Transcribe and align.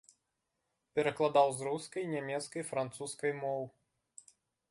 Перакладаў 0.99 1.47
з 1.57 1.67
рускай, 1.67 2.03
нямецкай, 2.15 2.61
французскай 2.71 3.31
моў. 3.43 3.61